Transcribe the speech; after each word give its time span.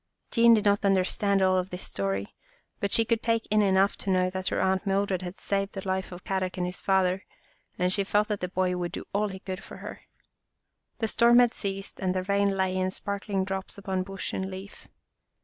Jean 0.31 0.55
did 0.55 0.65
not 0.65 0.83
understand 0.83 1.43
all 1.43 1.55
of 1.57 1.69
his 1.69 1.83
story, 1.83 2.33
but 2.79 2.91
she 2.91 3.05
could 3.05 3.21
take 3.21 3.45
in 3.51 3.61
enough 3.61 3.95
to 3.95 4.09
know 4.09 4.31
that 4.31 4.47
her 4.47 4.59
Aunt 4.59 4.81
In 4.83 4.89
the 4.91 4.95
Bush 4.95 4.97
97 4.97 4.97
Mildred 4.97 5.21
had 5.21 5.35
saved 5.35 5.73
the 5.75 5.87
life 5.87 6.11
of 6.11 6.23
Kadok 6.23 6.57
and 6.57 6.65
his 6.65 6.81
father, 6.81 7.23
and 7.77 7.93
she 7.93 8.03
felt 8.03 8.27
that 8.29 8.39
the 8.39 8.47
boy 8.47 8.75
would 8.75 8.91
do 8.91 9.05
all 9.13 9.27
he 9.27 9.37
could 9.37 9.63
for 9.63 9.77
her. 9.77 10.01
The 10.97 11.07
storm 11.07 11.37
had 11.37 11.53
ceased 11.53 11.99
and 11.99 12.15
the 12.15 12.23
rain 12.23 12.57
lay 12.57 12.75
in 12.75 12.89
sparkling 12.89 13.45
drops 13.45 13.77
upon 13.77 14.01
bush 14.01 14.33
and 14.33 14.49
leaf. 14.49 14.87